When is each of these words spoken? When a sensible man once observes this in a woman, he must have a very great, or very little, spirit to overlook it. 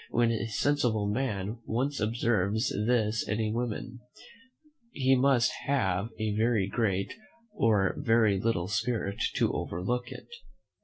When 0.09 0.31
a 0.31 0.47
sensible 0.47 1.05
man 1.05 1.59
once 1.63 1.99
observes 1.99 2.69
this 2.71 3.21
in 3.27 3.39
a 3.39 3.51
woman, 3.51 3.99
he 4.91 5.15
must 5.15 5.51
have 5.67 6.09
a 6.19 6.33
very 6.35 6.67
great, 6.67 7.13
or 7.53 7.93
very 7.99 8.39
little, 8.39 8.67
spirit 8.67 9.21
to 9.35 9.53
overlook 9.53 10.11
it. 10.11 10.25